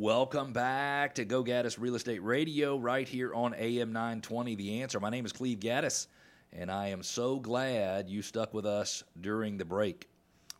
Welcome 0.00 0.52
back 0.52 1.16
to 1.16 1.24
Go 1.24 1.42
Gaddis 1.42 1.76
Real 1.76 1.96
Estate 1.96 2.22
Radio 2.22 2.78
right 2.78 3.08
here 3.08 3.34
on 3.34 3.52
AM 3.54 3.92
920 3.92 4.54
The 4.54 4.80
Answer. 4.80 5.00
My 5.00 5.10
name 5.10 5.26
is 5.26 5.32
Cleve 5.32 5.58
Gaddis, 5.58 6.06
and 6.52 6.70
I 6.70 6.90
am 6.90 7.02
so 7.02 7.40
glad 7.40 8.08
you 8.08 8.22
stuck 8.22 8.54
with 8.54 8.64
us 8.64 9.02
during 9.20 9.56
the 9.56 9.64
break. 9.64 10.08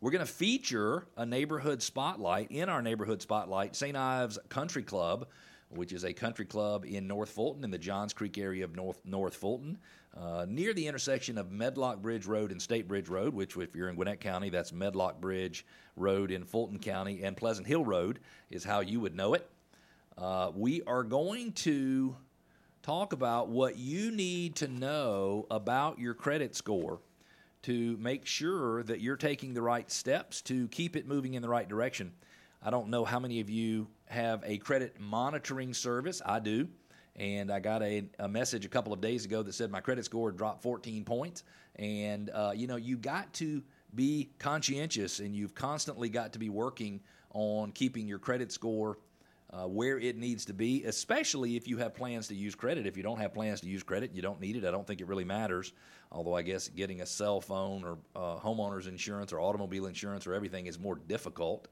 We're 0.00 0.10
going 0.10 0.26
to 0.26 0.32
feature 0.32 1.06
a 1.16 1.24
neighborhood 1.24 1.82
spotlight 1.82 2.50
in 2.50 2.68
our 2.68 2.82
neighborhood 2.82 3.22
spotlight, 3.22 3.76
St. 3.76 3.96
Ives 3.96 4.40
Country 4.48 4.82
Club, 4.82 5.28
which 5.68 5.92
is 5.92 6.04
a 6.04 6.12
country 6.12 6.44
club 6.44 6.84
in 6.84 7.06
North 7.06 7.30
Fulton, 7.30 7.62
in 7.62 7.70
the 7.70 7.78
Johns 7.78 8.12
Creek 8.12 8.38
area 8.38 8.64
of 8.64 8.74
North, 8.74 9.00
North 9.04 9.36
Fulton, 9.36 9.78
uh, 10.20 10.46
near 10.48 10.74
the 10.74 10.86
intersection 10.86 11.38
of 11.38 11.52
Medlock 11.52 12.02
Bridge 12.02 12.26
Road 12.26 12.50
and 12.50 12.60
State 12.60 12.88
Bridge 12.88 13.08
Road, 13.08 13.34
which, 13.34 13.56
if 13.56 13.74
you're 13.74 13.88
in 13.88 13.94
Gwinnett 13.94 14.20
County, 14.20 14.50
that's 14.50 14.72
Medlock 14.72 15.20
Bridge 15.20 15.64
Road 15.96 16.30
in 16.30 16.44
Fulton 16.44 16.78
County, 16.78 17.22
and 17.22 17.36
Pleasant 17.36 17.66
Hill 17.66 17.84
Road 17.84 18.18
is 18.50 18.64
how 18.64 18.80
you 18.80 19.00
would 19.00 19.14
know 19.14 19.34
it. 19.34 19.48
Uh, 20.16 20.50
we 20.54 20.82
are 20.82 21.04
going 21.04 21.52
to 21.52 22.16
talk 22.82 23.12
about 23.12 23.48
what 23.48 23.78
you 23.78 24.10
need 24.10 24.56
to 24.56 24.66
know 24.66 25.46
about 25.50 25.98
your 25.98 26.14
credit 26.14 26.56
score 26.56 27.00
to 27.62 27.96
make 27.98 28.26
sure 28.26 28.82
that 28.84 29.00
you're 29.00 29.16
taking 29.16 29.54
the 29.54 29.62
right 29.62 29.90
steps 29.90 30.42
to 30.42 30.66
keep 30.68 30.96
it 30.96 31.06
moving 31.06 31.34
in 31.34 31.42
the 31.42 31.48
right 31.48 31.68
direction. 31.68 32.12
I 32.62 32.70
don't 32.70 32.88
know 32.88 33.04
how 33.04 33.20
many 33.20 33.40
of 33.40 33.48
you 33.50 33.86
have 34.06 34.42
a 34.44 34.58
credit 34.58 34.98
monitoring 34.98 35.74
service. 35.74 36.20
I 36.24 36.40
do. 36.40 36.68
And 37.18 37.50
I 37.50 37.58
got 37.58 37.82
a, 37.82 38.04
a 38.20 38.28
message 38.28 38.64
a 38.64 38.68
couple 38.68 38.92
of 38.92 39.00
days 39.00 39.24
ago 39.24 39.42
that 39.42 39.52
said 39.52 39.70
my 39.70 39.80
credit 39.80 40.04
score 40.04 40.30
dropped 40.30 40.62
14 40.62 41.04
points. 41.04 41.42
And, 41.76 42.30
uh, 42.30 42.52
you 42.54 42.68
know, 42.68 42.76
you 42.76 42.96
got 42.96 43.32
to 43.34 43.62
be 43.94 44.30
conscientious 44.38 45.18
and 45.18 45.34
you've 45.34 45.54
constantly 45.54 46.08
got 46.08 46.32
to 46.34 46.38
be 46.38 46.48
working 46.48 47.00
on 47.34 47.72
keeping 47.72 48.06
your 48.06 48.20
credit 48.20 48.52
score 48.52 48.98
uh, 49.50 49.66
where 49.66 49.98
it 49.98 50.16
needs 50.16 50.44
to 50.44 50.52
be, 50.52 50.84
especially 50.84 51.56
if 51.56 51.66
you 51.66 51.78
have 51.78 51.94
plans 51.94 52.28
to 52.28 52.34
use 52.34 52.54
credit. 52.54 52.86
If 52.86 52.96
you 52.96 53.02
don't 53.02 53.18
have 53.18 53.32
plans 53.32 53.60
to 53.62 53.68
use 53.68 53.82
credit, 53.82 54.12
you 54.14 54.22
don't 54.22 54.40
need 54.40 54.56
it. 54.56 54.64
I 54.64 54.70
don't 54.70 54.86
think 54.86 55.00
it 55.00 55.08
really 55.08 55.24
matters. 55.24 55.72
Although 56.12 56.34
I 56.34 56.42
guess 56.42 56.68
getting 56.68 57.00
a 57.00 57.06
cell 57.06 57.40
phone 57.40 57.82
or 57.82 57.98
uh, 58.14 58.38
homeowners 58.38 58.86
insurance 58.86 59.32
or 59.32 59.40
automobile 59.40 59.86
insurance 59.86 60.26
or 60.26 60.34
everything 60.34 60.66
is 60.66 60.78
more 60.78 60.96
difficult. 60.96 61.68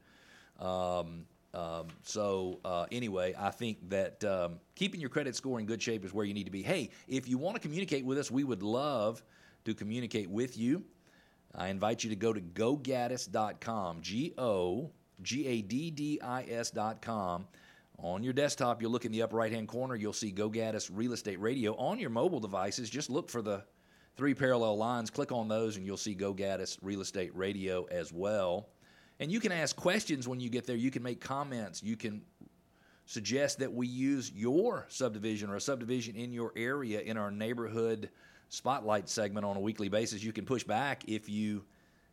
Um, 0.59 1.25
um, 1.53 1.87
so 2.03 2.59
uh, 2.65 2.85
anyway, 2.91 3.33
I 3.37 3.49
think 3.49 3.89
that 3.89 4.23
um, 4.23 4.59
keeping 4.75 4.99
your 4.99 5.09
credit 5.09 5.35
score 5.35 5.59
in 5.59 5.65
good 5.65 5.81
shape 5.81 6.05
is 6.05 6.13
where 6.13 6.25
you 6.25 6.33
need 6.33 6.45
to 6.45 6.51
be. 6.51 6.61
Hey, 6.61 6.89
if 7.07 7.27
you 7.27 7.37
want 7.37 7.55
to 7.55 7.61
communicate 7.61 8.05
with 8.05 8.17
us, 8.17 8.29
we 8.29 8.43
would 8.43 8.63
love 8.63 9.23
to 9.65 9.73
communicate 9.73 10.29
with 10.29 10.57
you. 10.57 10.83
I 11.55 11.69
invite 11.69 12.03
you 12.03 12.09
to 12.09 12.15
go 12.15 12.33
to 12.33 12.41
gogaddis.com, 12.41 14.01
G 14.01 14.33
O 14.37 14.91
G 15.21 15.47
A 15.47 15.61
D 15.61 15.91
D 15.91 16.19
I 16.21 16.43
S.com. 16.43 17.47
On 17.99 18.21
your 18.21 18.33
desktop, 18.33 18.79
you'll 18.79 18.91
look 18.91 19.05
in 19.05 19.11
the 19.11 19.23
upper 19.23 19.37
right 19.37 19.51
hand 19.51 19.67
corner, 19.67 19.95
you'll 19.95 20.13
see 20.13 20.31
GoGaddis 20.31 20.91
Real 20.93 21.13
Estate 21.13 21.41
Radio. 21.41 21.75
On 21.77 21.99
your 21.99 22.11
mobile 22.11 22.39
devices, 22.39 22.91
just 22.91 23.09
look 23.09 23.27
for 23.27 23.41
the 23.41 23.63
three 24.15 24.35
parallel 24.35 24.77
lines, 24.77 25.09
click 25.09 25.31
on 25.31 25.47
those, 25.47 25.77
and 25.77 25.85
you'll 25.85 25.97
see 25.97 26.15
GoGaddis 26.15 26.77
Real 26.83 27.01
Estate 27.01 27.35
Radio 27.35 27.85
as 27.85 28.13
well. 28.13 28.69
And 29.19 29.31
you 29.31 29.39
can 29.39 29.51
ask 29.51 29.75
questions 29.75 30.27
when 30.27 30.39
you 30.39 30.49
get 30.49 30.65
there. 30.65 30.75
You 30.75 30.91
can 30.91 31.03
make 31.03 31.21
comments. 31.21 31.81
You 31.81 31.97
can 31.97 32.21
suggest 33.05 33.59
that 33.59 33.73
we 33.73 33.87
use 33.87 34.31
your 34.35 34.85
subdivision 34.89 35.49
or 35.49 35.55
a 35.55 35.61
subdivision 35.61 36.15
in 36.15 36.33
your 36.33 36.51
area 36.55 36.99
in 37.01 37.17
our 37.17 37.31
neighborhood 37.31 38.09
spotlight 38.49 39.09
segment 39.09 39.45
on 39.45 39.57
a 39.57 39.59
weekly 39.59 39.89
basis. 39.89 40.23
You 40.23 40.33
can 40.33 40.45
push 40.45 40.63
back 40.63 41.03
if 41.07 41.29
you 41.29 41.63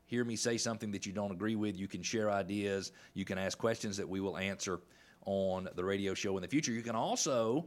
hear 0.06 0.24
me 0.24 0.36
say 0.36 0.56
something 0.56 0.92
that 0.92 1.06
you 1.06 1.12
don't 1.12 1.30
agree 1.30 1.56
with. 1.56 1.76
You 1.76 1.88
can 1.88 2.02
share 2.02 2.30
ideas. 2.30 2.92
You 3.12 3.24
can 3.24 3.38
ask 3.38 3.58
questions 3.58 3.96
that 3.96 4.08
we 4.08 4.20
will 4.20 4.38
answer 4.38 4.80
on 5.26 5.68
the 5.74 5.84
radio 5.84 6.14
show 6.14 6.36
in 6.36 6.42
the 6.42 6.48
future. 6.48 6.72
You 6.72 6.82
can 6.82 6.96
also 6.96 7.66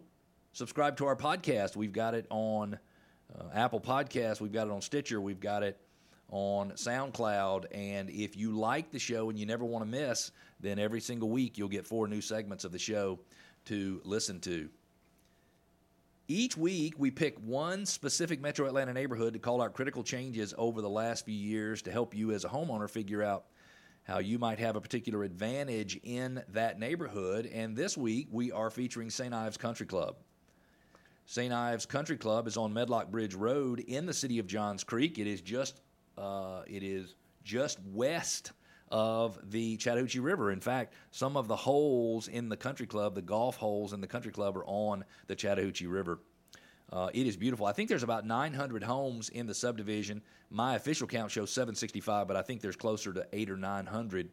subscribe 0.54 0.98
to 0.98 1.06
our 1.06 1.16
podcast. 1.16 1.76
We've 1.76 1.94
got 1.94 2.14
it 2.14 2.28
on 2.30 2.78
uh, 3.38 3.44
Apple 3.54 3.82
Podcast. 3.82 4.42
We've 4.42 4.52
got 4.52 4.68
it 4.68 4.72
on 4.72 4.82
Stitcher. 4.82 5.20
We've 5.20 5.40
got 5.40 5.64
it 5.64 5.80
on 6.30 6.72
SoundCloud. 6.72 7.66
And 7.72 8.10
if 8.10 8.36
you 8.36 8.52
like 8.52 8.92
the 8.92 9.00
show 9.00 9.30
and 9.30 9.40
you 9.40 9.46
never 9.46 9.66
want 9.66 9.86
to 9.86 9.90
miss, 9.90 10.32
then 10.60 10.80
every 10.80 11.02
single 11.02 11.30
week 11.30 11.58
you'll 11.58 11.70
get 11.70 11.86
four 11.86 12.08
new 12.08 12.22
segments 12.22 12.64
of 12.64 12.72
the 12.72 12.80
show 12.80 13.20
to 13.66 14.02
listen 14.04 14.40
to. 14.42 14.70
Each 16.30 16.58
week, 16.58 16.96
we 16.98 17.10
pick 17.10 17.38
one 17.40 17.86
specific 17.86 18.42
metro 18.42 18.68
Atlanta 18.68 18.94
neighborhood 18.94 19.32
to 19.34 19.40
call 19.40 19.62
out 19.62 19.74
critical 19.74 20.04
changes 20.04 20.54
over 20.58 20.82
the 20.82 20.90
last 20.90 21.24
few 21.24 21.34
years 21.34 21.82
to 21.84 21.92
help 21.92 22.14
you 22.14 22.32
as 22.32 22.44
a 22.44 22.50
homeowner 22.50 22.90
figure 22.90 23.24
out 23.24 23.46
how 24.04 24.20
you 24.20 24.38
might 24.38 24.60
have 24.60 24.76
a 24.76 24.82
particular 24.82 25.24
advantage 25.24 25.98
in 26.04 26.44
that 26.50 26.80
neighborhood. 26.80 27.46
And 27.46 27.78
this 27.78 27.98
week, 27.98 28.28
we 28.30 28.52
are 28.52 28.70
featuring 28.70 29.10
St. 29.10 29.34
Ives 29.34 29.56
Country 29.56 29.86
Club. 29.86 30.18
St. 31.26 31.54
Ives 31.54 31.86
Country 31.86 32.18
Club 32.18 32.46
is 32.48 32.58
on 32.58 32.74
Medlock 32.74 33.10
Bridge 33.10 33.36
Road 33.36 33.80
in 33.80 34.06
the 34.06 34.14
city 34.14 34.40
of 34.40 34.48
Johns 34.48 34.84
Creek. 34.84 35.20
It 35.20 35.28
is 35.28 35.40
just 35.40 35.80
uh, 36.18 36.64
it 36.68 36.84
is 36.84 37.16
just 37.44 37.80
west 37.94 38.52
of 38.90 39.40
the 39.52 39.78
Chattahoochee 39.78 40.20
River. 40.20 40.52
In 40.52 40.62
fact, 40.62 40.94
some 41.12 41.36
of 41.36 41.48
the 41.48 41.56
holes 41.56 42.28
in 42.28 42.50
the 42.50 42.58
country 42.58 42.88
club, 42.88 43.16
the 43.16 43.22
golf 43.22 43.58
holes 43.58 43.94
in 43.94 44.02
the 44.02 44.08
country 44.08 44.32
club, 44.32 44.56
are 44.58 44.66
on 44.66 45.04
the 45.28 45.36
Chattahoochee 45.36 45.88
River. 45.88 46.20
Uh, 46.92 47.10
it 47.14 47.28
is 47.28 47.36
beautiful. 47.36 47.66
I 47.66 47.74
think 47.74 47.90
there's 47.90 48.04
about 48.04 48.26
900 48.26 48.84
homes 48.84 49.28
in 49.30 49.46
the 49.46 49.54
subdivision. 49.54 50.22
My 50.50 50.76
official 50.76 51.06
count 51.06 51.32
shows 51.32 51.52
765, 51.52 52.28
but 52.28 52.38
I 52.38 52.42
think 52.42 52.62
there's 52.62 52.78
closer 52.78 53.12
to 53.12 53.28
eight 53.34 53.50
or 53.50 53.58
900 53.58 54.30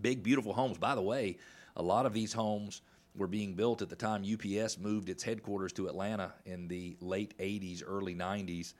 big, 0.00 0.24
beautiful 0.24 0.52
homes. 0.52 0.78
By 0.78 0.96
the 0.96 1.02
way, 1.02 1.38
a 1.76 1.82
lot 1.82 2.04
of 2.04 2.12
these 2.12 2.32
homes 2.32 2.82
were 3.14 3.28
being 3.28 3.54
built 3.54 3.80
at 3.80 3.88
the 3.88 3.96
time 3.96 4.24
UPS 4.24 4.78
moved 4.78 5.08
its 5.08 5.22
headquarters 5.22 5.72
to 5.74 5.86
Atlanta 5.86 6.32
in 6.46 6.66
the 6.66 6.96
late 7.00 7.36
80s, 7.38 7.82
early 7.86 8.14
90s 8.14 8.74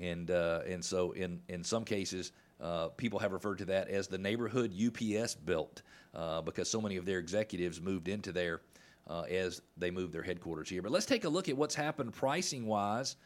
and 0.00 0.30
uh, 0.30 0.60
and 0.66 0.84
so 0.84 1.12
in 1.12 1.40
in 1.48 1.64
some 1.64 1.84
cases 1.84 2.32
uh, 2.60 2.88
people 2.88 3.18
have 3.18 3.32
referred 3.32 3.58
to 3.58 3.64
that 3.66 3.88
as 3.88 4.08
the 4.08 4.18
neighborhood 4.18 4.72
UPS 4.74 5.34
built 5.34 5.82
uh, 6.14 6.40
because 6.40 6.70
so 6.70 6.80
many 6.80 6.96
of 6.96 7.04
their 7.04 7.18
executives 7.18 7.80
moved 7.80 8.08
into 8.08 8.32
there 8.32 8.60
uh, 9.08 9.22
as 9.22 9.60
they 9.76 9.90
moved 9.90 10.12
their 10.12 10.22
headquarters 10.22 10.68
here. 10.68 10.82
But 10.82 10.92
let's 10.92 11.06
take 11.06 11.24
a 11.24 11.28
look 11.28 11.48
at 11.48 11.56
what's 11.56 11.74
happened 11.74 12.12
pricing 12.12 12.66
wise 12.66 13.16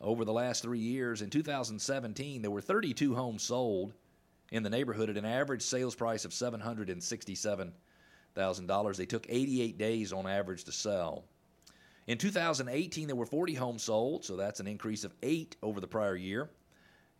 over 0.00 0.24
the 0.24 0.32
last 0.32 0.62
three 0.62 0.78
years. 0.78 1.20
In 1.22 1.30
2017, 1.30 2.42
there 2.42 2.50
were 2.50 2.60
32 2.60 3.14
homes 3.14 3.42
sold 3.42 3.94
in 4.50 4.62
the 4.62 4.70
neighborhood 4.70 5.10
at 5.10 5.16
an 5.16 5.24
average 5.24 5.62
sales 5.62 5.94
price 5.94 6.24
of 6.24 6.32
$767,000. 6.32 8.96
They 8.96 9.06
took 9.06 9.26
88 9.28 9.78
days 9.78 10.12
on 10.12 10.26
average 10.26 10.64
to 10.64 10.72
sell. 10.72 11.24
In 12.08 12.16
2018, 12.16 13.06
there 13.06 13.14
were 13.14 13.26
40 13.26 13.52
homes 13.52 13.82
sold, 13.82 14.24
so 14.24 14.34
that's 14.34 14.60
an 14.60 14.66
increase 14.66 15.04
of 15.04 15.12
eight 15.22 15.56
over 15.62 15.78
the 15.78 15.86
prior 15.86 16.16
year. 16.16 16.48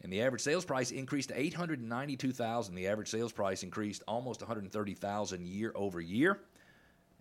And 0.01 0.11
the 0.11 0.23
average 0.23 0.41
sales 0.41 0.65
price 0.65 0.93
increased 0.93 1.29
to 1.29 1.39
892,000. 1.39 2.75
The 2.75 2.89
average 2.89 3.09
sales 3.09 3.31
price 3.31 3.63
increased 3.63 4.03
almost 4.09 4.41
130,000 4.41 5.47
year 5.47 5.73
over 5.75 6.01
year. 6.01 6.41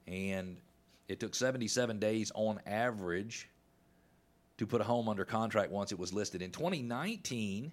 And 0.08 0.62
it 1.10 1.20
took 1.20 1.36
77 1.36 2.00
days 2.00 2.32
on 2.36 2.62
average 2.66 3.50
to 4.60 4.66
put 4.66 4.80
a 4.80 4.86
home 4.86 5.10
under 5.10 5.26
contract 5.26 5.70
once 5.70 5.92
it 5.92 6.00
was 6.00 6.14
listed. 6.14 6.42
In 6.42 6.52
2019, 6.52 7.70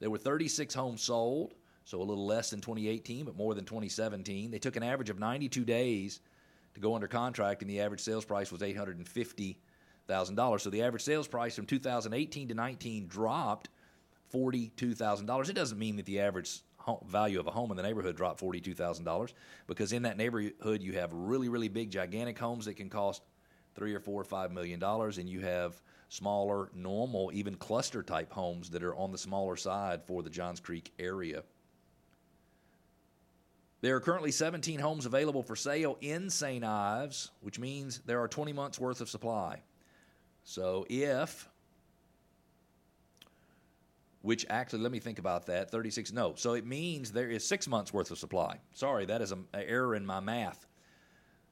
there 0.00 0.10
were 0.10 0.18
36 0.18 0.74
homes 0.74 1.02
sold, 1.02 1.54
so 1.86 2.02
a 2.02 2.04
little 2.04 2.26
less 2.26 2.50
than 2.50 2.60
2018, 2.60 3.24
but 3.24 3.36
more 3.36 3.54
than 3.54 3.64
2017. 3.64 4.50
They 4.50 4.58
took 4.58 4.76
an 4.76 4.82
average 4.82 5.08
of 5.08 5.18
92 5.18 5.64
days 5.64 6.20
to 6.74 6.80
go 6.80 6.94
under 6.94 7.08
contract, 7.08 7.62
and 7.62 7.70
the 7.70 7.80
average 7.80 8.00
sales 8.00 8.24
price 8.24 8.52
was 8.52 8.62
eight 8.62 8.76
hundred 8.76 8.98
and 8.98 9.08
fifty 9.08 9.58
thousand 10.06 10.36
dollars. 10.36 10.62
So 10.62 10.70
the 10.70 10.82
average 10.82 11.02
sales 11.02 11.28
price 11.28 11.54
from 11.56 11.66
2018 11.66 12.48
to 12.48 12.54
19 12.54 13.06
dropped 13.06 13.70
forty-two 14.28 14.94
thousand 14.94 15.26
dollars. 15.26 15.48
It 15.48 15.54
doesn't 15.54 15.78
mean 15.78 15.96
that 15.96 16.06
the 16.06 16.20
average 16.20 16.60
value 17.06 17.40
of 17.40 17.46
a 17.46 17.50
home 17.50 17.70
in 17.70 17.76
the 17.76 17.82
neighborhood 17.82 18.16
dropped 18.16 18.40
forty-two 18.40 18.74
thousand 18.74 19.04
dollars 19.04 19.34
because 19.66 19.92
in 19.92 20.02
that 20.02 20.16
neighborhood 20.16 20.82
you 20.82 20.92
have 20.94 21.12
really, 21.12 21.48
really 21.48 21.68
big, 21.68 21.90
gigantic 21.90 22.38
homes 22.38 22.66
that 22.66 22.74
can 22.74 22.90
cost 22.90 23.22
three 23.74 23.94
or 23.94 24.00
four 24.00 24.20
or 24.20 24.24
five 24.24 24.52
million 24.52 24.78
dollars, 24.78 25.18
and 25.18 25.28
you 25.28 25.40
have 25.40 25.80
smaller, 26.08 26.70
normal, 26.74 27.30
even 27.34 27.54
cluster 27.56 28.02
type 28.02 28.32
homes 28.32 28.70
that 28.70 28.84
are 28.84 28.94
on 28.94 29.10
the 29.10 29.18
smaller 29.18 29.56
side 29.56 30.02
for 30.04 30.22
the 30.22 30.30
Johns 30.30 30.60
Creek 30.60 30.92
area. 30.98 31.42
There 33.84 33.94
are 33.94 34.00
currently 34.00 34.30
17 34.30 34.80
homes 34.80 35.04
available 35.04 35.42
for 35.42 35.54
sale 35.54 35.98
in 36.00 36.30
St. 36.30 36.64
Ives, 36.64 37.32
which 37.42 37.58
means 37.58 38.00
there 38.06 38.22
are 38.22 38.28
20 38.28 38.50
months 38.54 38.80
worth 38.80 39.02
of 39.02 39.10
supply. 39.10 39.60
So 40.42 40.86
if 40.88 41.46
which 44.22 44.46
actually 44.48 44.80
let 44.80 44.90
me 44.90 45.00
think 45.00 45.18
about 45.18 45.44
that 45.44 45.70
36 45.70 46.12
no 46.12 46.32
so 46.34 46.54
it 46.54 46.64
means 46.64 47.12
there 47.12 47.28
is 47.28 47.46
six 47.46 47.68
months 47.68 47.92
worth 47.92 48.10
of 48.10 48.16
supply 48.16 48.58
sorry 48.72 49.04
that 49.04 49.20
is 49.20 49.32
an 49.32 49.44
error 49.52 49.94
in 49.94 50.06
my 50.06 50.18
math 50.18 50.66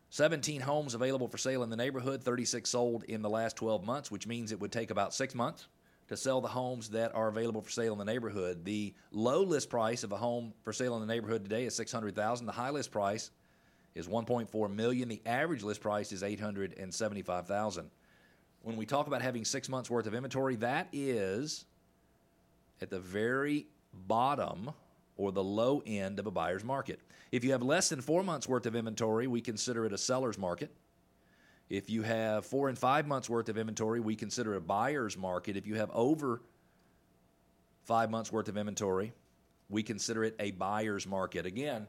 17 0.08 0.62
homes 0.62 0.94
available 0.94 1.28
for 1.28 1.36
sale 1.36 1.62
in 1.62 1.68
the 1.68 1.76
neighborhood 1.76 2.24
36 2.24 2.70
sold 2.70 3.04
in 3.04 3.20
the 3.20 3.28
last 3.28 3.56
12 3.56 3.84
months 3.84 4.10
which 4.10 4.26
means 4.26 4.52
it 4.52 4.60
would 4.60 4.72
take 4.72 4.90
about 4.90 5.12
six 5.12 5.34
months 5.34 5.66
to 6.12 6.16
sell 6.16 6.40
the 6.40 6.48
homes 6.48 6.90
that 6.90 7.14
are 7.14 7.28
available 7.28 7.62
for 7.62 7.70
sale 7.70 7.92
in 7.92 7.98
the 7.98 8.04
neighborhood. 8.04 8.64
The 8.64 8.94
low 9.10 9.42
list 9.42 9.70
price 9.70 10.04
of 10.04 10.12
a 10.12 10.16
home 10.16 10.52
for 10.62 10.72
sale 10.72 10.94
in 10.94 11.00
the 11.00 11.06
neighborhood 11.06 11.42
today 11.42 11.64
is 11.64 11.74
600,000. 11.74 12.46
The 12.46 12.52
high 12.52 12.70
list 12.70 12.90
price 12.90 13.30
is 13.94 14.06
1.4 14.06 14.74
million. 14.74 15.08
The 15.08 15.22
average 15.26 15.62
list 15.62 15.80
price 15.80 16.12
is 16.12 16.22
875,000. 16.22 17.90
When 18.62 18.76
we 18.76 18.86
talk 18.86 19.06
about 19.06 19.22
having 19.22 19.44
six 19.44 19.68
months 19.68 19.90
worth 19.90 20.06
of 20.06 20.14
inventory, 20.14 20.56
that 20.56 20.88
is 20.92 21.64
at 22.80 22.90
the 22.90 23.00
very 23.00 23.66
bottom 24.06 24.70
or 25.16 25.32
the 25.32 25.42
low 25.42 25.82
end 25.86 26.18
of 26.18 26.26
a 26.26 26.30
buyer's 26.30 26.64
market. 26.64 27.00
If 27.32 27.42
you 27.42 27.52
have 27.52 27.62
less 27.62 27.88
than 27.88 28.00
four 28.00 28.22
months 28.22 28.46
worth 28.46 28.66
of 28.66 28.76
inventory, 28.76 29.26
we 29.26 29.40
consider 29.40 29.86
it 29.86 29.92
a 29.92 29.98
seller's 29.98 30.38
market. 30.38 30.74
If 31.72 31.88
you 31.88 32.02
have 32.02 32.44
four 32.44 32.68
and 32.68 32.78
five 32.78 33.06
months 33.06 33.30
worth 33.30 33.48
of 33.48 33.56
inventory, 33.56 33.98
we 33.98 34.14
consider 34.14 34.56
a 34.56 34.60
buyer's 34.60 35.16
market. 35.16 35.56
If 35.56 35.66
you 35.66 35.76
have 35.76 35.90
over 35.94 36.42
five 37.84 38.10
months 38.10 38.30
worth 38.30 38.48
of 38.50 38.58
inventory, 38.58 39.14
we 39.70 39.82
consider 39.82 40.22
it 40.22 40.36
a 40.38 40.50
buyer's 40.50 41.06
market. 41.06 41.46
Again, 41.46 41.86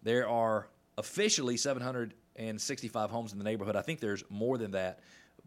there 0.00 0.28
are 0.28 0.68
officially 0.96 1.56
765 1.56 3.10
homes 3.10 3.32
in 3.32 3.38
the 3.38 3.44
neighborhood. 3.44 3.74
I 3.74 3.82
think 3.82 3.98
there's 3.98 4.22
more 4.30 4.58
than 4.58 4.70
that. 4.70 5.00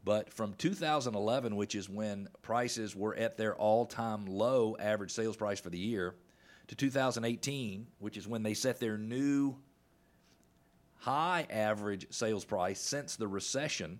But 0.03 0.33
from 0.33 0.55
2011, 0.55 1.55
which 1.55 1.73
is 1.73 1.87
when 1.87 2.27
prices 2.41 2.97
were 2.97 3.15
at 3.15 3.37
their 3.37 3.55
all 3.55 3.85
time 3.85 4.25
low 4.25 4.75
average 4.77 5.11
sales 5.11 5.37
price 5.37 5.61
for 5.61 5.69
the 5.69 5.79
year, 5.79 6.15
to 6.67 6.75
2018, 6.75 7.87
which 7.99 8.17
is 8.17 8.27
when 8.27 8.43
they 8.43 8.55
set 8.55 8.81
their 8.81 8.97
new 8.97 9.55
high 10.97 11.47
average 11.49 12.07
sales 12.09 12.45
price 12.45 12.79
since 12.79 13.15
the 13.15 13.27
recession, 13.27 13.99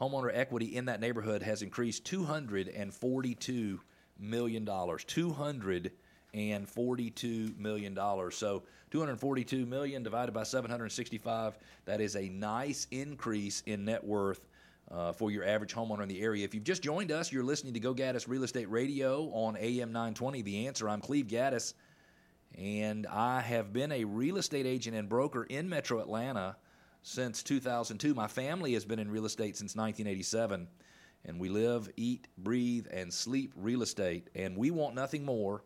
homeowner 0.00 0.30
equity 0.32 0.76
in 0.76 0.86
that 0.86 1.00
neighborhood 1.00 1.42
has 1.42 1.62
increased 1.62 2.04
$242 2.04 3.78
million. 4.18 4.66
$242 4.66 7.58
million. 7.58 7.98
So 8.30 8.62
242 8.90 9.66
million 9.66 10.02
divided 10.02 10.32
by 10.32 10.44
765, 10.44 11.58
that 11.84 12.00
is 12.00 12.16
a 12.16 12.28
nice 12.28 12.86
increase 12.90 13.62
in 13.66 13.84
net 13.84 14.04
worth 14.04 14.48
uh, 14.90 15.12
for 15.12 15.30
your 15.30 15.44
average 15.44 15.74
homeowner 15.74 16.02
in 16.02 16.08
the 16.08 16.20
area. 16.20 16.44
If 16.44 16.54
you've 16.54 16.64
just 16.64 16.82
joined 16.82 17.12
us, 17.12 17.30
you're 17.30 17.44
listening 17.44 17.74
to 17.74 17.80
Go 17.80 17.94
Gaddis 17.94 18.26
Real 18.26 18.44
Estate 18.44 18.70
Radio 18.70 19.30
on 19.32 19.56
AM 19.58 19.92
920. 19.92 20.42
The 20.42 20.66
answer 20.66 20.88
I'm 20.88 21.00
Cleve 21.00 21.26
Gaddis, 21.26 21.74
and 22.56 23.06
I 23.06 23.40
have 23.40 23.72
been 23.72 23.92
a 23.92 24.04
real 24.04 24.36
estate 24.36 24.66
agent 24.66 24.96
and 24.96 25.08
broker 25.08 25.44
in 25.44 25.68
Metro 25.68 26.00
Atlanta 26.00 26.56
since 27.02 27.42
2002. 27.42 28.14
My 28.14 28.26
family 28.26 28.74
has 28.74 28.84
been 28.84 28.98
in 28.98 29.10
real 29.10 29.26
estate 29.26 29.56
since 29.56 29.76
1987, 29.76 30.68
and 31.24 31.40
we 31.40 31.48
live, 31.48 31.88
eat, 31.96 32.28
breathe, 32.38 32.86
and 32.90 33.12
sleep 33.12 33.52
real 33.56 33.82
estate. 33.82 34.30
And 34.34 34.56
we 34.56 34.70
want 34.70 34.94
nothing 34.94 35.24
more 35.24 35.64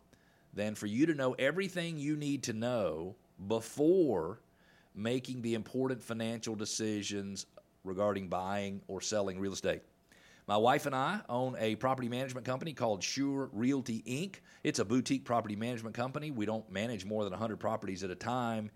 than 0.54 0.74
for 0.74 0.86
you 0.86 1.06
to 1.06 1.14
know 1.14 1.32
everything 1.38 1.98
you 1.98 2.16
need 2.16 2.42
to 2.44 2.52
know 2.52 3.16
before 3.48 4.40
making 4.94 5.42
the 5.42 5.54
important 5.54 6.02
financial 6.02 6.54
decisions 6.54 7.46
regarding 7.84 8.28
buying 8.28 8.80
or 8.86 9.00
selling 9.00 9.38
real 9.38 9.52
estate. 9.52 9.82
My 10.48 10.56
wife 10.56 10.86
and 10.86 10.94
I 10.94 11.20
own 11.28 11.54
a 11.56 11.76
property 11.76 12.08
management 12.08 12.44
company 12.44 12.72
called 12.72 13.02
Sure 13.02 13.48
Realty 13.52 14.02
Inc. 14.02 14.40
It's 14.64 14.80
a 14.80 14.84
boutique 14.84 15.24
property 15.24 15.54
management 15.54 15.94
company. 15.94 16.32
We 16.32 16.46
don't 16.46 16.68
manage 16.70 17.04
more 17.04 17.22
than 17.22 17.30
100 17.30 17.60
properties 17.60 18.02
at 18.02 18.10
a 18.10 18.16
time. 18.16 18.70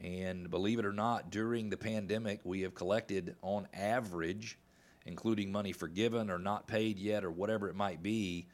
And 0.00 0.50
believe 0.50 0.78
it 0.78 0.86
or 0.86 0.94
not, 0.94 1.30
during 1.30 1.68
the 1.68 1.76
pandemic, 1.76 2.40
we 2.44 2.62
have 2.62 2.74
collected 2.74 3.36
on 3.42 3.68
average, 3.74 4.58
including 5.04 5.52
money 5.52 5.72
forgiven 5.72 6.30
or 6.30 6.38
not 6.38 6.66
paid 6.66 6.98
yet 6.98 7.22
or 7.22 7.30
whatever 7.30 7.68
it 7.68 7.76
might 7.76 8.02
be, 8.02 8.46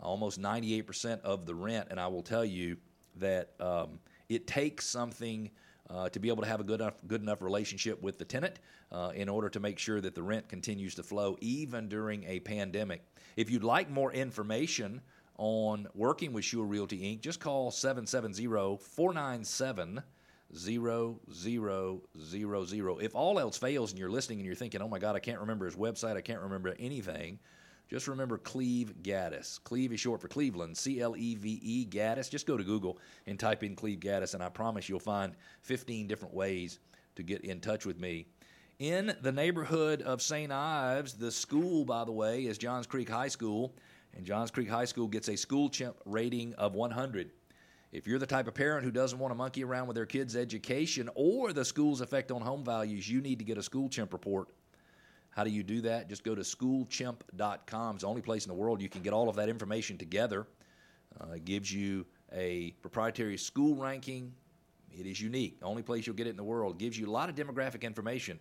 almost 0.00 0.40
98% 0.40 1.20
of 1.22 1.46
the 1.46 1.54
rent. 1.54 1.88
And 1.90 1.98
I 1.98 2.06
will 2.06 2.22
tell 2.22 2.44
you 2.44 2.76
that 3.16 3.54
um, 3.58 3.98
it 4.28 4.46
takes 4.46 4.86
something 4.86 5.50
uh, 5.90 6.08
to 6.10 6.18
be 6.18 6.28
able 6.28 6.42
to 6.42 6.48
have 6.48 6.60
a 6.60 6.64
good 6.64 6.80
enough, 6.80 6.94
good 7.06 7.22
enough 7.22 7.42
relationship 7.42 8.02
with 8.02 8.18
the 8.18 8.24
tenant 8.24 8.58
uh, 8.92 9.12
in 9.14 9.28
order 9.28 9.48
to 9.48 9.60
make 9.60 9.78
sure 9.78 10.00
that 10.00 10.14
the 10.14 10.22
rent 10.22 10.48
continues 10.48 10.94
to 10.94 11.02
flow 11.02 11.36
even 11.40 11.88
during 11.88 12.24
a 12.24 12.40
pandemic. 12.40 13.02
If 13.36 13.50
you'd 13.50 13.64
like 13.64 13.90
more 13.90 14.12
information 14.12 15.00
on 15.38 15.86
working 15.94 16.32
with 16.32 16.44
Sure 16.44 16.64
Realty 16.64 17.00
Inc., 17.00 17.20
just 17.20 17.40
call 17.40 17.70
770 17.70 18.76
497 18.76 20.02
0000. 20.54 23.00
If 23.00 23.14
all 23.14 23.38
else 23.38 23.58
fails 23.58 23.90
and 23.90 23.98
you're 23.98 24.10
listening 24.10 24.38
and 24.38 24.46
you're 24.46 24.54
thinking, 24.54 24.82
oh 24.82 24.88
my 24.88 24.98
God, 24.98 25.14
I 25.14 25.20
can't 25.20 25.40
remember 25.40 25.66
his 25.66 25.76
website, 25.76 26.16
I 26.16 26.22
can't 26.22 26.40
remember 26.40 26.74
anything, 26.78 27.38
just 27.88 28.06
remember 28.06 28.36
Cleve 28.36 28.94
Gaddis. 29.02 29.62
Cleve 29.64 29.92
is 29.92 30.00
short 30.00 30.20
for 30.20 30.28
Cleveland, 30.28 30.76
C 30.76 31.00
L 31.00 31.16
E 31.16 31.34
V 31.34 31.58
E 31.62 31.86
Gaddis. 31.86 32.30
Just 32.30 32.46
go 32.46 32.56
to 32.56 32.64
Google 32.64 32.98
and 33.26 33.38
type 33.38 33.64
in 33.64 33.74
Cleve 33.74 34.00
Gaddis, 34.00 34.34
and 34.34 34.42
I 34.42 34.50
promise 34.50 34.88
you'll 34.88 34.98
find 34.98 35.34
15 35.62 36.06
different 36.06 36.34
ways 36.34 36.80
to 37.16 37.22
get 37.22 37.42
in 37.42 37.60
touch 37.60 37.86
with 37.86 37.98
me. 37.98 38.26
In 38.78 39.16
the 39.22 39.32
neighborhood 39.32 40.02
of 40.02 40.22
St. 40.22 40.52
Ives, 40.52 41.14
the 41.14 41.32
school, 41.32 41.84
by 41.84 42.04
the 42.04 42.12
way, 42.12 42.44
is 42.44 42.58
Johns 42.58 42.86
Creek 42.86 43.08
High 43.08 43.28
School, 43.28 43.74
and 44.14 44.24
Johns 44.24 44.50
Creek 44.50 44.68
High 44.68 44.84
School 44.84 45.08
gets 45.08 45.28
a 45.28 45.36
school 45.36 45.68
chimp 45.68 45.96
rating 46.04 46.54
of 46.54 46.74
100. 46.74 47.30
If 47.90 48.06
you're 48.06 48.18
the 48.18 48.26
type 48.26 48.46
of 48.46 48.54
parent 48.54 48.84
who 48.84 48.90
doesn't 48.90 49.18
want 49.18 49.32
to 49.32 49.34
monkey 49.34 49.64
around 49.64 49.86
with 49.86 49.94
their 49.94 50.06
kids' 50.06 50.36
education 50.36 51.08
or 51.14 51.54
the 51.54 51.64
school's 51.64 52.02
effect 52.02 52.30
on 52.30 52.42
home 52.42 52.62
values, 52.62 53.10
you 53.10 53.22
need 53.22 53.38
to 53.38 53.46
get 53.46 53.56
a 53.56 53.62
school 53.62 53.88
chimp 53.88 54.12
report 54.12 54.48
how 55.30 55.44
do 55.44 55.50
you 55.50 55.62
do 55.62 55.80
that? 55.82 56.08
Just 56.08 56.24
go 56.24 56.34
to 56.34 56.42
schoolchimp.com. 56.42 57.94
It's 57.94 58.02
the 58.02 58.08
only 58.08 58.22
place 58.22 58.44
in 58.44 58.48
the 58.48 58.56
world 58.58 58.80
you 58.82 58.88
can 58.88 59.02
get 59.02 59.12
all 59.12 59.28
of 59.28 59.36
that 59.36 59.48
information 59.48 59.96
together. 59.96 60.46
Uh, 61.20 61.34
it 61.34 61.44
gives 61.44 61.72
you 61.72 62.06
a 62.32 62.72
proprietary 62.82 63.36
school 63.36 63.76
ranking. 63.76 64.32
It 64.90 65.06
is 65.06 65.20
unique. 65.20 65.60
The 65.60 65.66
only 65.66 65.82
place 65.82 66.06
you'll 66.06 66.16
get 66.16 66.26
it 66.26 66.30
in 66.30 66.36
the 66.36 66.44
world. 66.44 66.74
It 66.74 66.78
gives 66.78 66.98
you 66.98 67.08
a 67.08 67.10
lot 67.10 67.28
of 67.28 67.34
demographic 67.34 67.82
information. 67.82 68.38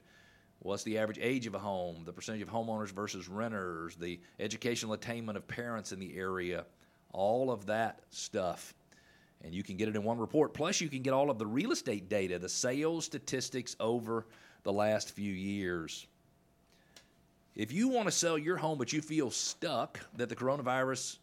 What's 0.59 0.83
the 0.83 0.97
average 0.97 1.19
age 1.21 1.45
of 1.45 1.53
a 1.55 1.59
home, 1.59 2.03
the 2.03 2.13
percentage 2.13 2.41
of 2.41 2.49
homeowners 2.49 2.89
versus 2.89 3.27
renters, 3.27 3.95
the 3.95 4.19
educational 4.39 4.93
attainment 4.93 5.37
of 5.37 5.47
parents 5.47 5.91
in 5.91 5.99
the 5.99 6.17
area, 6.17 6.65
all 7.13 7.51
of 7.51 7.67
that 7.67 8.01
stuff. 8.09 8.73
And 9.43 9.53
you 9.53 9.61
can 9.61 9.77
get 9.77 9.87
it 9.87 9.95
in 9.95 10.03
one 10.03 10.17
report. 10.17 10.53
Plus, 10.55 10.81
you 10.81 10.89
can 10.89 11.03
get 11.03 11.13
all 11.13 11.29
of 11.29 11.37
the 11.37 11.45
real 11.45 11.71
estate 11.71 12.09
data, 12.09 12.39
the 12.39 12.49
sales 12.49 13.05
statistics 13.05 13.75
over 13.79 14.25
the 14.63 14.73
last 14.73 15.11
few 15.11 15.31
years. 15.31 16.07
If 17.57 17.71
you 17.71 17.87
want 17.87 18.07
to 18.07 18.11
sell 18.11 18.37
your 18.37 18.55
home 18.55 18.77
but 18.77 18.93
you 18.93 19.01
feel 19.01 19.31
stuck 19.31 19.99
that 20.15 20.29
the 20.29 20.35
coronavirus 20.35 21.17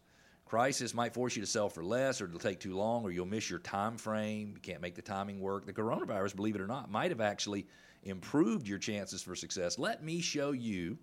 crisis 0.47 0.93
might 0.93 1.15
force 1.15 1.37
you 1.37 1.43
to 1.43 1.47
sell 1.47 1.69
for 1.69 1.85
less 1.85 2.21
or 2.21 2.25
it'll 2.25 2.41
take 2.41 2.59
too 2.59 2.75
long 2.75 3.05
or 3.05 3.13
you'll 3.13 3.25
miss 3.25 3.49
your 3.49 3.61
time 3.61 3.97
frame, 3.97 4.51
you 4.57 4.61
can't 4.61 4.83
make 4.83 4.97
the 4.97 5.03
timing 5.03 5.39
work, 5.39 5.65
the 5.65 5.73
coronavirus, 5.73 6.35
believe 6.35 6.57
it 6.57 6.61
or 6.61 6.67
not, 6.67 6.91
might 6.91 7.13
have 7.13 7.21
actually 7.21 7.69
improved 8.03 8.67
your 8.67 8.79
chances 8.79 9.23
for 9.23 9.37
success. 9.37 9.79
Let 9.79 10.03
me 10.03 10.21
show 10.21 10.51
you 10.51 10.99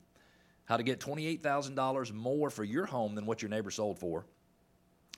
how 0.65 0.75
to 0.75 0.83
get 0.83 0.99
$28,000 0.99 2.13
more 2.13 2.49
for 2.49 2.65
your 2.65 2.85
home 2.85 3.15
than 3.15 3.25
what 3.25 3.41
your 3.41 3.47
neighbor 3.47 3.71
sold 3.71 3.99
for 3.99 4.25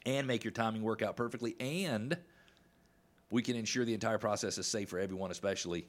and 0.05 0.27
make 0.27 0.43
your 0.43 0.51
timing 0.51 0.83
work 0.83 1.01
out 1.01 1.15
perfectly 1.15 1.55
and 1.59 2.15
we 3.31 3.41
can 3.41 3.55
ensure 3.55 3.83
the 3.83 3.95
entire 3.95 4.19
process 4.19 4.59
is 4.59 4.67
safe 4.67 4.89
for 4.89 4.99
everyone, 4.99 5.31
especially 5.31 5.87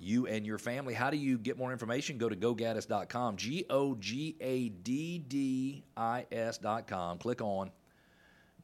you 0.00 0.26
and 0.26 0.46
your 0.46 0.58
family. 0.58 0.94
How 0.94 1.10
do 1.10 1.16
you 1.16 1.38
get 1.38 1.58
more 1.58 1.72
information? 1.72 2.18
Go 2.18 2.28
to 2.28 2.36
gogaddis.com, 2.36 3.36
G 3.36 3.66
O 3.70 3.94
G 3.94 4.36
A 4.40 4.70
D 4.70 5.18
D 5.18 5.84
I 5.96 6.26
S.com. 6.32 7.18
Click 7.18 7.40
on 7.42 7.70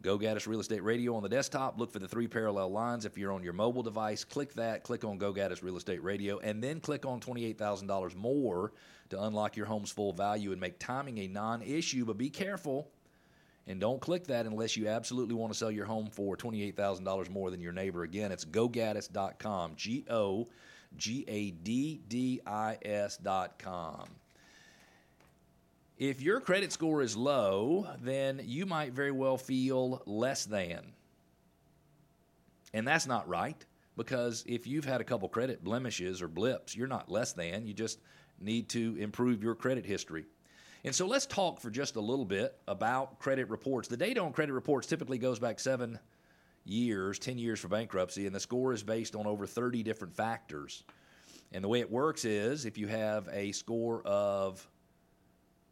Go 0.03 0.19
Gaddis 0.19 0.47
Real 0.47 0.61
Estate 0.61 0.83
Radio 0.83 1.15
on 1.15 1.23
the 1.23 1.29
desktop. 1.29 1.79
Look 1.79 1.93
for 1.93 1.99
the 1.99 2.09
three 2.09 2.29
parallel 2.29 2.71
lines. 2.71 3.05
If 3.05 3.19
you're 3.19 3.33
on 3.33 3.43
your 3.43 3.53
mobile 3.53 3.83
device, 3.83 4.25
click 4.25 4.55
that. 4.55 4.83
Click 4.85 5.05
on 5.05 5.19
Go 5.19 5.33
Gaddis 5.33 5.63
Real 5.63 5.77
Estate 5.77 6.03
Radio, 6.03 6.39
and 6.39 6.63
then 6.63 6.81
click 6.81 7.05
on 7.05 7.21
$28,000 7.21 8.15
more 8.15 8.73
to 9.11 9.23
unlock 9.23 9.57
your 9.57 9.67
home's 9.67 9.91
full 9.91 10.13
value 10.13 10.53
and 10.53 10.61
make 10.61 10.79
timing 10.79 11.19
a 11.19 11.29
non 11.29 11.63
issue. 11.63 12.05
But 12.05 12.19
be 12.19 12.31
careful 12.31 12.89
and 13.67 13.81
don't 13.81 14.01
click 14.01 14.27
that 14.29 14.47
unless 14.47 14.77
you 14.77 14.89
absolutely 14.89 15.35
want 15.35 15.53
to 15.53 15.59
sell 15.59 15.71
your 15.71 15.87
home 15.87 16.09
for 16.11 16.37
$28,000 16.37 17.31
more 17.31 17.51
than 17.51 17.61
your 17.61 17.73
neighbor. 17.73 18.05
Again, 18.05 18.31
it's 18.33 18.45
gogaddis.com, 18.45 19.73
G 19.77 20.05
O 20.09 20.13
G 20.15 20.47
A 20.47 20.47
D 20.47 20.47
D 20.47 20.47
I 20.47 20.47
S 22.85 23.17
dot 23.17 23.59
com. 23.59 24.09
If 25.99 26.21
your 26.21 26.41
credit 26.41 26.73
score 26.73 27.01
is 27.01 27.17
low, 27.17 27.87
then 28.03 28.43
you 28.45 28.67
might 28.67 28.93
very 28.93 29.13
well 29.13 29.39
feel 29.39 30.03
less 30.05 30.45
than. 30.45 30.93
And 32.75 32.87
that's 32.87 33.07
not 33.07 33.27
right 33.29 33.57
because 33.97 34.45
if 34.47 34.67
you've 34.67 34.85
had 34.85 35.01
a 35.01 35.05
couple 35.05 35.29
credit 35.31 35.65
blemishes 35.65 36.21
or 36.21 36.29
blips, 36.29 36.77
you're 36.77 36.87
not 36.87 37.11
less 37.11 37.33
than. 37.33 37.67
You 37.67 37.73
just 37.73 37.99
need 38.39 38.69
to 38.71 38.95
improve 38.99 39.43
your 39.43 39.55
credit 39.55 39.87
history. 39.87 40.27
And 40.85 40.95
so 40.95 41.07
let's 41.07 41.25
talk 41.25 41.61
for 41.61 41.71
just 41.71 41.97
a 41.97 42.01
little 42.01 42.27
bit 42.27 42.55
about 42.69 43.19
credit 43.19 43.49
reports. 43.49 43.89
The 43.89 43.97
data 43.97 44.21
on 44.21 44.33
credit 44.35 44.53
reports 44.53 44.87
typically 44.87 45.17
goes 45.17 45.39
back 45.39 45.59
seven 45.59 45.99
years, 46.67 47.19
10 47.19 47.39
years 47.39 47.61
for 47.61 47.69
bankruptcy, 47.69 48.27
and 48.27 48.35
the 48.35 48.41
score 48.41 48.73
is 48.73 48.83
based 48.83 49.15
on 49.15 49.27
over 49.27 49.47
30 49.47 49.83
different 49.83 50.15
factors. 50.15 50.85
And 51.53 51.63
the 51.63 51.69
way 51.69 51.81
it 51.81 51.91
works 51.91 52.25
is 52.25 52.65
if 52.65 52.77
you 52.77 52.89
have 52.89 53.29
a 53.33 53.53
score 53.53 54.03
of 54.05 54.67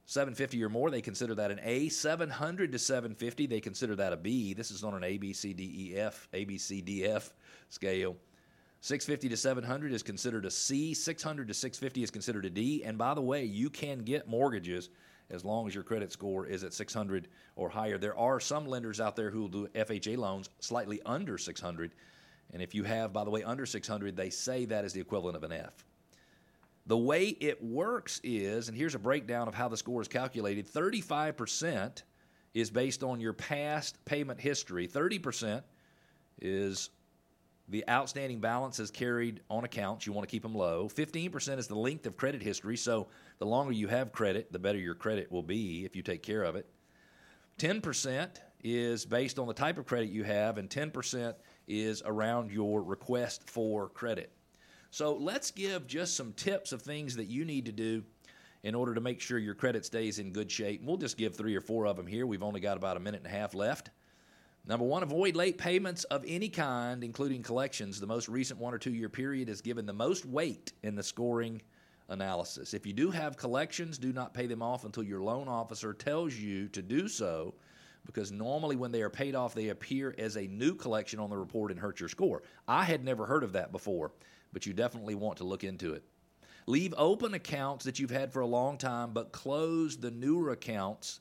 750 0.06 0.62
or 0.62 0.68
more, 0.68 0.90
they 0.90 1.00
consider 1.00 1.34
that 1.34 1.50
an 1.50 1.60
A. 1.62 1.88
700 1.88 2.72
to 2.72 2.78
750, 2.78 3.46
they 3.46 3.60
consider 3.60 3.96
that 3.96 4.12
a 4.12 4.16
B. 4.16 4.52
This 4.52 4.70
is 4.70 4.84
on 4.84 4.94
an 4.94 5.02
A, 5.02 5.16
B, 5.16 5.32
C, 5.32 5.52
D, 5.52 5.92
E, 5.92 5.96
F, 5.96 6.28
A, 6.32 6.44
B, 6.44 6.58
C, 6.58 6.80
D, 6.80 7.04
F 7.04 7.32
scale. 7.70 8.16
650 8.80 9.30
to 9.30 9.36
700 9.36 9.92
is 9.92 10.02
considered 10.02 10.44
a 10.44 10.50
C. 10.50 10.92
600 10.92 11.48
to 11.48 11.54
650 11.54 12.02
is 12.02 12.10
considered 12.10 12.44
a 12.44 12.50
D. 12.50 12.84
And 12.84 12.98
by 12.98 13.14
the 13.14 13.22
way, 13.22 13.44
you 13.44 13.70
can 13.70 14.00
get 14.00 14.28
mortgages 14.28 14.90
as 15.31 15.45
long 15.45 15.66
as 15.66 15.75
your 15.75 15.85
credit 15.85 16.12
score 16.12 16.47
is 16.47 16.64
at 16.64 16.73
600 16.73 17.28
or 17.57 17.69
higher. 17.69 17.99
There 17.99 18.16
are 18.16 18.40
some 18.40 18.66
lenders 18.66 19.00
out 19.00 19.16
there 19.16 19.31
who 19.31 19.43
will 19.43 19.49
do 19.49 19.69
FHA 19.69 20.16
loans 20.16 20.50
slightly 20.61 21.00
under 21.04 21.38
600. 21.38 21.93
And 22.52 22.62
if 22.62 22.75
you 22.75 22.85
have, 22.85 23.12
by 23.12 23.25
the 23.25 23.31
way, 23.31 23.43
under 23.43 23.66
600, 23.66 24.16
they 24.16 24.31
say 24.31 24.64
that 24.66 24.85
is 24.85 24.93
the 24.93 25.00
equivalent 25.00 25.37
of 25.37 25.43
an 25.43 25.52
F. 25.52 25.85
The 26.87 26.99
way 26.99 27.28
it 27.28 27.62
works 27.64 28.21
is, 28.23 28.69
and 28.69 28.76
here's 28.76 28.95
a 28.95 28.99
breakdown 28.99 29.49
of 29.49 29.54
how 29.54 29.69
the 29.69 29.76
score 29.76 30.02
is 30.02 30.09
calculated 30.09 30.71
35% 30.71 32.02
is 32.52 32.71
based 32.71 33.02
on 33.02 33.21
your 33.21 33.33
past 33.33 34.02
payment 34.04 34.38
history, 34.38 34.87
30% 34.87 35.62
is 36.40 36.90
the 37.68 37.85
outstanding 37.88 38.40
balance 38.40 38.78
is 38.78 38.90
carried 38.90 39.40
on 39.49 39.64
accounts. 39.64 40.06
You 40.06 40.12
want 40.12 40.28
to 40.28 40.30
keep 40.30 40.42
them 40.42 40.54
low. 40.54 40.88
15% 40.88 41.59
is 41.59 41.66
the 41.66 41.75
length 41.75 42.06
of 42.06 42.16
credit 42.16 42.42
history. 42.42 42.76
So 42.76 43.09
the 43.38 43.47
longer 43.47 43.73
you 43.73 43.88
have 43.88 44.12
credit, 44.12 44.52
the 44.52 44.59
better 44.59 44.78
your 44.78 44.94
credit 44.94 45.33
will 45.33 45.42
be 45.42 45.85
if 45.85 45.97
you 45.97 46.02
take 46.02 46.23
care 46.23 46.42
of 46.42 46.56
it. 46.56 46.66
10% 47.59 48.28
is 48.62 49.06
based 49.06 49.38
on 49.38 49.47
the 49.47 49.54
type 49.54 49.78
of 49.78 49.87
credit 49.87 50.11
you 50.11 50.25
have, 50.25 50.59
and 50.59 50.68
10% 50.68 51.35
is 51.66 52.02
around 52.04 52.50
your 52.50 52.83
request 52.83 53.49
for 53.49 53.88
credit. 53.90 54.33
So 54.90 55.14
let's 55.14 55.50
give 55.50 55.87
just 55.87 56.16
some 56.16 56.33
tips 56.35 56.73
of 56.73 56.83
things 56.83 57.16
that 57.16 57.26
you 57.26 57.44
need 57.44 57.66
to 57.66 57.73
do 57.73 58.02
in 58.62 58.75
order 58.75 58.94
to 58.94 59.00
make 59.00 59.21
sure 59.21 59.38
your 59.38 59.54
credit 59.54 59.85
stays 59.85 60.18
in 60.18 60.33
good 60.33 60.50
shape. 60.50 60.83
We'll 60.85 60.97
just 60.97 61.16
give 61.16 61.37
three 61.37 61.54
or 61.54 61.61
four 61.61 61.87
of 61.87 61.97
them 61.97 62.06
here. 62.06 62.26
We've 62.26 62.42
only 62.42 62.61
got 62.61 62.76
about 62.76 62.97
a 62.97 63.00
minute 63.00 63.23
and 63.25 63.33
a 63.33 63.37
half 63.37 63.54
left. 63.54 63.90
Number 64.66 64.87
one, 64.87 65.02
avoid 65.02 65.37
late 65.37 65.59
payments 65.59 66.04
of 66.04 66.25
any 66.26 66.49
kind, 66.49 67.04
including 67.04 67.42
collections. 67.42 68.00
The 68.00 68.06
most 68.06 68.28
recent 68.28 68.59
one 68.59 68.73
or 68.73 68.78
two 68.78 68.94
year 68.94 69.11
period 69.11 69.50
is 69.50 69.61
given 69.61 69.85
the 69.85 69.92
most 69.92 70.25
weight 70.25 70.73
in 70.83 70.94
the 70.94 71.02
scoring 71.02 71.61
analysis. 72.09 72.73
If 72.73 72.87
you 72.87 72.94
do 72.94 73.11
have 73.11 73.37
collections, 73.37 73.99
do 73.99 74.12
not 74.12 74.33
pay 74.33 74.47
them 74.47 74.62
off 74.62 74.85
until 74.85 75.02
your 75.02 75.21
loan 75.21 75.49
officer 75.49 75.92
tells 75.92 76.35
you 76.35 76.68
to 76.68 76.80
do 76.80 77.09
so, 77.09 77.54
because 78.06 78.33
normally 78.33 78.76
when 78.76 78.90
they 78.90 79.02
are 79.02 79.11
paid 79.11 79.35
off, 79.35 79.54
they 79.54 79.68
appear 79.68 80.14
as 80.18 80.37
a 80.37 80.47
new 80.47 80.75
collection 80.75 81.21
on 81.21 81.28
the 81.28 81.37
report 81.37 81.71
and 81.71 81.78
hurt 81.78 82.00
your 82.00 82.09
score. 82.09 82.42
I 82.66 82.85
had 82.85 83.04
never 83.04 83.26
heard 83.26 83.44
of 83.44 83.52
that 83.52 83.71
before, 83.71 84.12
but 84.54 84.64
you 84.64 84.73
definitely 84.73 85.14
want 85.14 85.38
to 85.38 85.44
look 85.44 85.64
into 85.64 85.92
it. 85.92 86.04
Leave 86.66 86.94
open 86.97 87.35
accounts 87.35 87.85
that 87.85 87.99
you've 87.99 88.11
had 88.11 88.33
for 88.33 88.40
a 88.40 88.47
long 88.47 88.78
time, 88.78 89.12
but 89.12 89.33
close 89.33 89.99
the 89.99 90.11
newer 90.11 90.50
accounts 90.50 91.21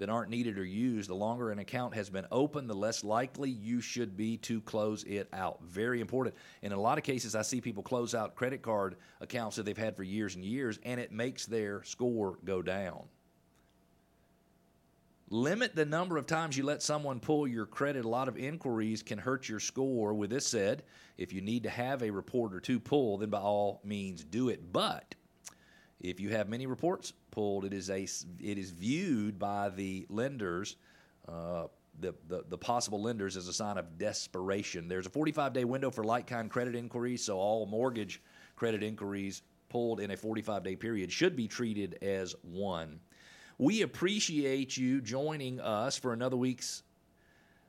that 0.00 0.08
aren't 0.08 0.30
needed 0.30 0.58
or 0.58 0.64
used, 0.64 1.08
the 1.08 1.14
longer 1.14 1.50
an 1.50 1.58
account 1.58 1.94
has 1.94 2.10
been 2.10 2.26
open, 2.32 2.66
the 2.66 2.74
less 2.74 3.04
likely 3.04 3.50
you 3.50 3.80
should 3.80 4.16
be 4.16 4.38
to 4.38 4.60
close 4.62 5.04
it 5.04 5.28
out. 5.32 5.60
Very 5.62 6.00
important. 6.00 6.34
In 6.62 6.72
a 6.72 6.80
lot 6.80 6.98
of 6.98 7.04
cases, 7.04 7.34
I 7.34 7.42
see 7.42 7.60
people 7.60 7.82
close 7.82 8.14
out 8.14 8.34
credit 8.34 8.62
card 8.62 8.96
accounts 9.20 9.56
that 9.56 9.64
they've 9.64 9.76
had 9.76 9.94
for 9.94 10.02
years 10.02 10.34
and 10.34 10.44
years, 10.44 10.78
and 10.84 10.98
it 10.98 11.12
makes 11.12 11.44
their 11.44 11.84
score 11.84 12.38
go 12.44 12.62
down. 12.62 13.02
Limit 15.28 15.76
the 15.76 15.84
number 15.84 16.16
of 16.16 16.26
times 16.26 16.56
you 16.56 16.64
let 16.64 16.82
someone 16.82 17.20
pull 17.20 17.46
your 17.46 17.66
credit. 17.66 18.04
A 18.04 18.08
lot 18.08 18.26
of 18.26 18.36
inquiries 18.36 19.02
can 19.02 19.18
hurt 19.18 19.48
your 19.48 19.60
score. 19.60 20.12
With 20.12 20.30
this 20.30 20.46
said, 20.46 20.82
if 21.18 21.32
you 21.32 21.40
need 21.40 21.62
to 21.62 21.70
have 21.70 22.02
a 22.02 22.10
report 22.10 22.52
or 22.52 22.58
two 22.58 22.80
pull, 22.80 23.18
then 23.18 23.30
by 23.30 23.38
all 23.38 23.80
means 23.84 24.24
do 24.24 24.48
it. 24.48 24.72
But 24.72 25.14
if 26.00 26.18
you 26.18 26.30
have 26.30 26.48
many 26.48 26.66
reports 26.66 27.12
pulled, 27.30 27.64
it 27.64 27.72
is 27.72 27.90
a 27.90 28.02
it 28.02 28.58
is 28.58 28.70
viewed 28.70 29.38
by 29.38 29.68
the 29.68 30.06
lenders, 30.08 30.76
uh, 31.28 31.66
the, 31.98 32.14
the 32.26 32.44
the 32.48 32.58
possible 32.58 33.02
lenders, 33.02 33.36
as 33.36 33.48
a 33.48 33.52
sign 33.52 33.76
of 33.76 33.98
desperation. 33.98 34.88
There's 34.88 35.06
a 35.06 35.10
45 35.10 35.52
day 35.52 35.64
window 35.64 35.90
for 35.90 36.02
like 36.02 36.26
kind 36.26 36.50
credit 36.50 36.74
inquiries, 36.74 37.24
so 37.24 37.38
all 37.38 37.66
mortgage 37.66 38.22
credit 38.56 38.82
inquiries 38.82 39.42
pulled 39.68 40.00
in 40.00 40.10
a 40.10 40.16
45 40.16 40.62
day 40.64 40.76
period 40.76 41.12
should 41.12 41.36
be 41.36 41.46
treated 41.46 41.98
as 42.02 42.34
one. 42.42 43.00
We 43.58 43.82
appreciate 43.82 44.78
you 44.78 45.02
joining 45.02 45.60
us 45.60 45.98
for 45.98 46.14
another 46.14 46.36
week's 46.36 46.82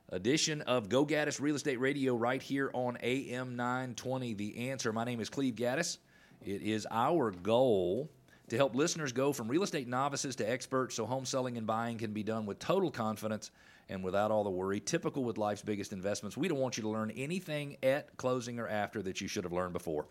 edition 0.08 0.62
of 0.62 0.88
Go 0.88 1.04
Gaddis 1.04 1.38
Real 1.38 1.54
Estate 1.54 1.80
Radio 1.80 2.14
right 2.14 2.40
here 2.40 2.70
on 2.72 2.96
AM 3.02 3.56
920. 3.56 4.32
The 4.34 4.70
answer. 4.70 4.90
My 4.90 5.04
name 5.04 5.20
is 5.20 5.28
Cleve 5.28 5.54
Gaddis. 5.54 5.98
It 6.44 6.62
is 6.62 6.86
our 6.90 7.30
goal 7.30 8.10
to 8.52 8.58
help 8.58 8.74
listeners 8.74 9.12
go 9.12 9.32
from 9.32 9.48
real 9.48 9.62
estate 9.62 9.88
novices 9.88 10.36
to 10.36 10.46
experts 10.46 10.94
so 10.94 11.06
home 11.06 11.24
selling 11.24 11.56
and 11.56 11.66
buying 11.66 11.96
can 11.96 12.12
be 12.12 12.22
done 12.22 12.44
with 12.44 12.58
total 12.58 12.90
confidence 12.90 13.50
and 13.88 14.04
without 14.04 14.30
all 14.30 14.44
the 14.44 14.50
worry. 14.50 14.78
Typical 14.78 15.24
with 15.24 15.38
life's 15.38 15.62
biggest 15.62 15.90
investments. 15.90 16.36
We 16.36 16.48
don't 16.48 16.58
want 16.58 16.76
you 16.76 16.82
to 16.82 16.90
learn 16.90 17.10
anything 17.12 17.78
at 17.82 18.14
closing 18.18 18.58
or 18.58 18.68
after 18.68 19.00
that 19.04 19.22
you 19.22 19.26
should 19.26 19.44
have 19.44 19.54
learned 19.54 19.72
before. 19.72 20.04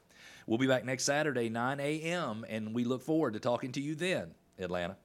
We'll 0.47 0.57
be 0.57 0.65
back 0.65 0.83
next 0.83 1.03
Saturday, 1.03 1.49
9 1.49 1.79
a.m., 1.79 2.43
and 2.49 2.73
we 2.73 2.83
look 2.83 3.03
forward 3.03 3.33
to 3.33 3.39
talking 3.39 3.73
to 3.73 3.79
you 3.79 3.93
then, 3.93 4.33
Atlanta. 4.57 4.97